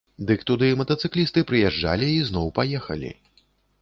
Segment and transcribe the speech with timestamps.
[0.29, 3.11] Дык туды матацыклісты прыязджалі і зноў паехалі.